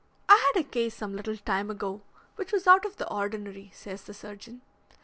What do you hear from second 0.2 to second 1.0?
"I had a case